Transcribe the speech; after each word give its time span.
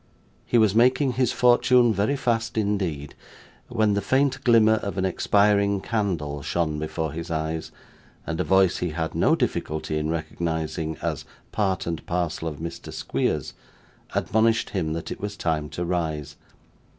He 0.47 0.57
was 0.57 0.73
making 0.73 1.11
his 1.11 1.31
fortune 1.31 1.93
very 1.93 2.15
fast 2.15 2.57
indeed, 2.57 3.13
when 3.67 3.93
the 3.93 4.01
faint 4.01 4.43
glimmer 4.43 4.77
of 4.77 4.97
an 4.97 5.05
expiring 5.05 5.79
candle 5.79 6.41
shone 6.41 6.79
before 6.79 7.11
his 7.11 7.29
eyes, 7.29 7.71
and 8.25 8.39
a 8.39 8.43
voice 8.43 8.77
he 8.77 8.89
had 8.97 9.13
no 9.13 9.35
difficulty 9.35 9.99
in 9.99 10.09
recognising 10.09 10.97
as 11.03 11.23
part 11.51 11.85
and 11.85 12.03
parcel 12.07 12.47
of 12.47 12.57
Mr 12.57 12.91
Squeers, 12.91 13.53
admonished 14.15 14.71
him 14.71 14.93
that 14.93 15.11
it 15.11 15.21
was 15.21 15.37
time 15.37 15.69
to 15.69 15.85
rise. 15.85 16.35